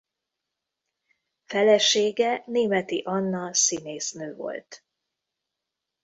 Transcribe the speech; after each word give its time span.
Felesége 1.45 2.43
Némethy 2.45 3.01
Anna 3.05 3.53
színésznő 3.53 4.35
volt. 4.35 4.85